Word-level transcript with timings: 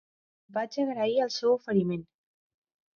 Vaig 0.57 0.79
agrair 0.85 1.15
el 1.27 1.31
seu 1.37 1.55
oferiment. 1.59 2.05